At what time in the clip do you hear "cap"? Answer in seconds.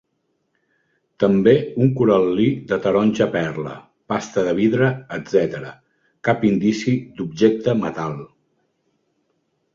6.31-6.49